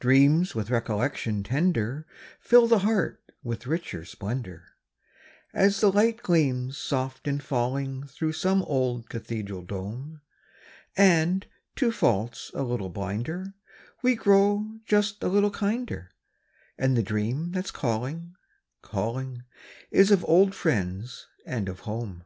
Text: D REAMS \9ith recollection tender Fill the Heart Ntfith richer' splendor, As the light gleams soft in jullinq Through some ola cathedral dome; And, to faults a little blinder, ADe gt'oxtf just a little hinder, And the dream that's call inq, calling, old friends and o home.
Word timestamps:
D 0.00 0.08
REAMS 0.08 0.54
\9ith 0.54 0.70
recollection 0.70 1.42
tender 1.42 2.06
Fill 2.40 2.68
the 2.68 2.78
Heart 2.78 3.22
Ntfith 3.44 3.66
richer' 3.66 4.02
splendor, 4.08 4.64
As 5.52 5.82
the 5.82 5.92
light 5.92 6.22
gleams 6.22 6.78
soft 6.78 7.28
in 7.28 7.38
jullinq 7.38 8.08
Through 8.10 8.32
some 8.32 8.62
ola 8.62 9.02
cathedral 9.02 9.60
dome; 9.60 10.22
And, 10.96 11.44
to 11.76 11.92
faults 11.92 12.50
a 12.54 12.62
little 12.62 12.88
blinder, 12.88 13.52
ADe 14.02 14.20
gt'oxtf 14.20 14.84
just 14.86 15.22
a 15.22 15.28
little 15.28 15.52
hinder, 15.52 16.12
And 16.78 16.96
the 16.96 17.02
dream 17.02 17.52
that's 17.52 17.70
call 17.70 18.04
inq, 18.04 18.32
calling, 18.80 19.42
old 20.22 20.54
friends 20.54 21.26
and 21.44 21.68
o 21.68 21.74
home. 21.74 22.24